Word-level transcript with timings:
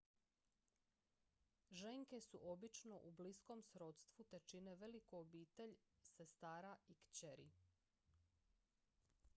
ženke 1.81 2.19
su 2.27 2.39
obično 2.53 2.97
u 3.09 3.11
bliskom 3.19 3.61
srodstvu 3.67 4.25
te 4.33 4.39
čine 4.53 4.75
veliku 4.85 5.17
obitelj 5.19 5.75
sestara 6.09 6.75
i 6.87 6.95
kćeri 7.05 7.49